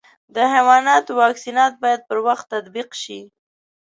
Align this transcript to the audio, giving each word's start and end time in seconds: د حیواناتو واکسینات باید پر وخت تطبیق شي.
د 0.35 0.37
حیواناتو 0.53 1.11
واکسینات 1.21 1.73
باید 1.83 2.01
پر 2.09 2.17
وخت 2.27 2.45
تطبیق 2.53 2.89
شي. 3.01 3.19